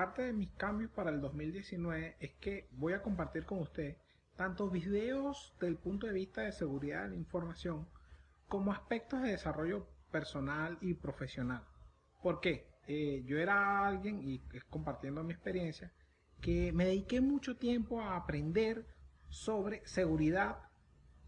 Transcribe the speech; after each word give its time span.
parte 0.00 0.22
de 0.22 0.32
mis 0.32 0.48
cambios 0.52 0.90
para 0.92 1.10
el 1.10 1.20
2019 1.20 2.16
es 2.20 2.32
que 2.40 2.66
voy 2.70 2.94
a 2.94 3.02
compartir 3.02 3.44
con 3.44 3.58
usted 3.58 3.98
tanto 4.34 4.70
videos 4.70 5.54
del 5.60 5.76
punto 5.76 6.06
de 6.06 6.14
vista 6.14 6.40
de 6.40 6.52
seguridad 6.52 7.02
de 7.02 7.10
la 7.10 7.16
información 7.16 7.86
como 8.48 8.72
aspectos 8.72 9.20
de 9.20 9.32
desarrollo 9.32 9.86
personal 10.10 10.78
y 10.80 10.94
profesional. 10.94 11.64
¿Por 12.22 12.40
qué? 12.40 12.66
Eh, 12.86 13.24
yo 13.26 13.36
era 13.36 13.86
alguien, 13.86 14.26
y 14.26 14.40
compartiendo 14.70 15.22
mi 15.22 15.34
experiencia, 15.34 15.92
que 16.40 16.72
me 16.72 16.86
dediqué 16.86 17.20
mucho 17.20 17.58
tiempo 17.58 18.00
a 18.00 18.16
aprender 18.16 18.86
sobre 19.28 19.86
seguridad. 19.86 20.60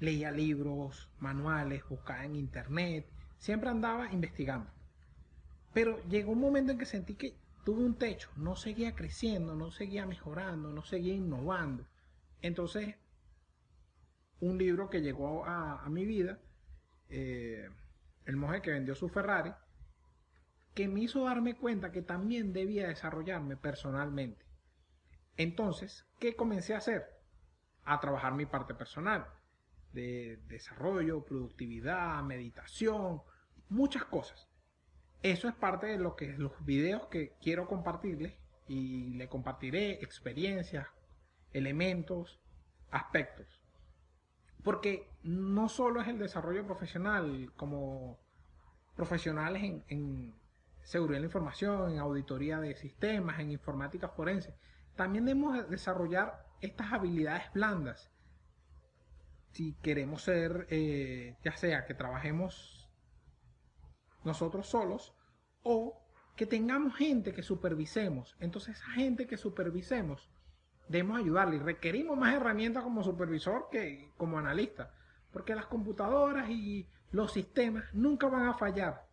Leía 0.00 0.30
libros, 0.30 1.10
manuales, 1.18 1.86
buscaba 1.86 2.24
en 2.24 2.34
internet, 2.34 3.06
siempre 3.36 3.68
andaba 3.68 4.10
investigando. 4.10 4.70
Pero 5.74 6.02
llegó 6.08 6.32
un 6.32 6.40
momento 6.40 6.72
en 6.72 6.78
que 6.78 6.86
sentí 6.86 7.14
que 7.14 7.43
tuve 7.64 7.82
un 7.82 7.96
techo, 7.96 8.30
no 8.36 8.56
seguía 8.56 8.94
creciendo, 8.94 9.54
no 9.54 9.70
seguía 9.70 10.06
mejorando, 10.06 10.70
no 10.70 10.82
seguía 10.82 11.14
innovando. 11.14 11.86
Entonces, 12.42 12.94
un 14.40 14.58
libro 14.58 14.90
que 14.90 15.00
llegó 15.00 15.44
a, 15.46 15.88
mi 15.88 16.04
vida, 16.04 16.38
eh, 17.08 17.68
El 18.26 18.36
monje 18.36 18.62
que 18.62 18.70
vendió 18.70 18.94
su 18.94 19.08
Ferrari, 19.08 19.52
que 20.74 20.88
me 20.88 21.00
hizo 21.00 21.24
darme 21.24 21.56
cuenta 21.56 21.92
que 21.92 22.02
también 22.02 22.52
debía 22.52 22.88
desarrollarme 22.88 23.56
personalmente. 23.56 24.44
Entonces, 25.36 26.06
¿qué 26.18 26.36
comencé 26.36 26.74
a 26.74 26.78
hacer? 26.78 27.04
A 27.84 28.00
trabajar 28.00 28.34
mi 28.34 28.46
parte 28.46 28.74
personal, 28.74 29.26
de 29.92 30.38
desarrollo, 30.48 31.24
productividad, 31.24 32.22
meditación, 32.22 33.22
muchas 33.68 34.04
cosas. 34.04 34.48
Eso 35.24 35.48
es 35.48 35.54
parte 35.54 35.86
de 35.86 35.96
lo 35.96 36.16
que 36.16 36.34
los 36.36 36.52
videos 36.66 37.06
que 37.06 37.32
quiero 37.40 37.66
compartirles 37.66 38.34
y 38.68 39.14
le 39.14 39.26
compartiré 39.26 39.92
experiencias, 40.02 40.86
elementos, 41.54 42.42
aspectos. 42.90 43.46
Porque 44.62 45.08
no 45.22 45.70
solo 45.70 46.02
es 46.02 46.08
el 46.08 46.18
desarrollo 46.18 46.66
profesional 46.66 47.50
como 47.56 48.18
profesionales 48.96 49.62
en, 49.62 49.82
en 49.88 50.34
seguridad 50.82 51.16
de 51.16 51.20
la 51.20 51.26
información, 51.28 51.92
en 51.92 52.00
auditoría 52.00 52.60
de 52.60 52.76
sistemas, 52.76 53.40
en 53.40 53.50
informática 53.50 54.10
forense. 54.10 54.54
También 54.94 55.24
debemos 55.24 55.70
desarrollar 55.70 56.44
estas 56.60 56.92
habilidades 56.92 57.50
blandas. 57.54 58.10
Si 59.52 59.72
queremos 59.80 60.20
ser, 60.20 60.66
eh, 60.68 61.38
ya 61.42 61.56
sea 61.56 61.86
que 61.86 61.94
trabajemos 61.94 62.83
nosotros 64.24 64.66
solos 64.66 65.14
o 65.62 66.00
que 66.36 66.46
tengamos 66.46 66.96
gente 66.96 67.32
que 67.32 67.42
supervisemos. 67.42 68.36
Entonces 68.40 68.76
esa 68.76 68.90
gente 68.90 69.26
que 69.26 69.36
supervisemos 69.36 70.28
debemos 70.88 71.18
ayudarle 71.18 71.58
requerimos 71.58 72.18
más 72.18 72.34
herramientas 72.34 72.82
como 72.82 73.02
supervisor 73.02 73.68
que 73.70 74.10
como 74.16 74.38
analista. 74.38 74.92
Porque 75.32 75.54
las 75.54 75.66
computadoras 75.66 76.48
y 76.50 76.88
los 77.10 77.32
sistemas 77.32 77.84
nunca 77.92 78.28
van 78.28 78.46
a 78.46 78.54
fallar 78.54 79.04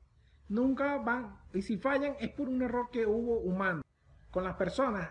nunca 0.52 0.98
van, 0.98 1.40
y 1.54 1.62
si 1.62 1.78
fallan 1.78 2.16
es 2.20 2.30
por 2.30 2.50
un 2.50 2.62
error 2.62 2.90
que 2.92 3.06
hubo 3.06 3.40
humano. 3.40 3.82
Con 4.32 4.44
las 4.44 4.56
personas 4.56 5.10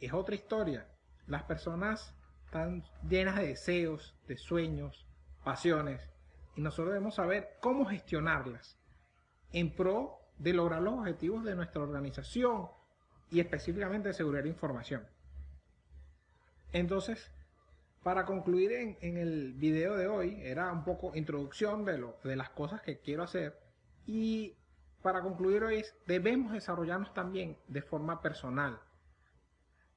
es 0.00 0.12
otra 0.12 0.36
historia. 0.36 0.86
Las 1.26 1.42
personas 1.42 2.14
están 2.44 2.84
llenas 3.08 3.36
de 3.36 3.48
deseos, 3.48 4.16
de 4.28 4.36
sueños, 4.36 5.06
pasiones, 5.44 6.08
y 6.54 6.60
nosotros 6.60 6.94
debemos 6.94 7.16
saber 7.16 7.58
cómo 7.60 7.84
gestionarlas 7.84 8.78
en 9.52 9.74
pro 9.74 10.18
de 10.38 10.52
lograr 10.52 10.82
los 10.82 10.94
objetivos 10.94 11.44
de 11.44 11.54
nuestra 11.54 11.82
organización 11.82 12.68
y 13.30 13.40
específicamente 13.40 14.08
de 14.08 14.14
seguridad 14.14 14.42
de 14.42 14.50
información. 14.50 15.06
Entonces, 16.72 17.30
para 18.02 18.24
concluir 18.24 18.72
en, 19.00 19.16
el 19.16 19.54
video 19.54 19.96
de 19.96 20.06
hoy, 20.06 20.40
era 20.42 20.70
un 20.70 20.84
poco 20.84 21.16
introducción 21.16 21.84
de, 21.84 21.98
lo, 21.98 22.18
de 22.22 22.36
las 22.36 22.50
cosas 22.50 22.82
que 22.82 23.00
quiero 23.00 23.22
hacer. 23.22 23.58
Y 24.06 24.56
para 25.02 25.22
concluir 25.22 25.64
hoy 25.64 25.76
es, 25.76 25.94
debemos 26.06 26.52
desarrollarnos 26.52 27.12
también 27.14 27.56
de 27.66 27.82
forma 27.82 28.22
personal. 28.22 28.80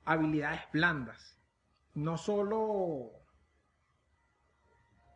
Habilidades 0.06 0.62
blandas, 0.72 1.38
no 1.94 2.18
solo 2.18 3.12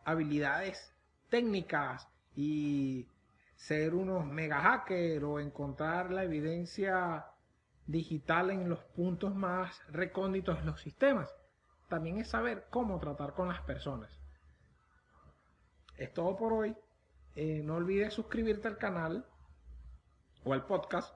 habilidades 0.05 0.93
técnicas 1.29 2.07
y 2.35 3.07
ser 3.67 3.95
unos 3.95 4.25
mega 4.25 4.59
hacker 4.59 5.23
o 5.23 5.39
encontrar 5.39 6.11
la 6.11 6.23
evidencia 6.23 7.27
digital 7.85 8.51
en 8.51 8.67
los 8.67 8.79
puntos 8.79 9.33
más 9.33 9.81
recónditos 9.87 10.59
de 10.59 10.65
los 10.65 10.81
sistemas. 10.81 11.33
También 11.87 12.17
es 12.17 12.29
saber 12.29 12.65
cómo 12.69 12.99
tratar 12.99 13.33
con 13.33 13.47
las 13.47 13.61
personas. 13.61 14.11
Es 15.95 16.13
todo 16.13 16.35
por 16.35 16.51
hoy. 16.51 16.75
Eh, 17.35 17.61
no 17.63 17.75
olvides 17.75 18.13
suscribirte 18.13 18.67
al 18.67 18.77
canal 18.77 19.25
o 20.43 20.51
al 20.51 20.65
podcast 20.65 21.15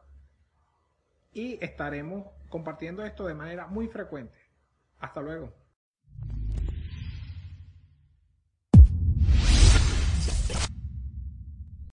y 1.34 1.64
estaremos 1.64 2.28
compartiendo 2.50 3.03
esto 3.03 3.28
de 3.28 3.34
manera 3.34 3.68
muy 3.68 3.90
frecuente. 3.90 4.40
Hasta 5.00 5.22
luego. 5.22 5.66